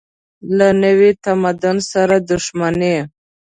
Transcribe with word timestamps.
له 0.57 0.67
نوي 0.83 1.11
تمدن 1.23 1.77
سره 1.91 2.15
دښمني. 2.29 2.97